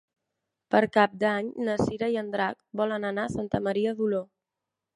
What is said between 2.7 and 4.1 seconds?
volen anar a Santa Maria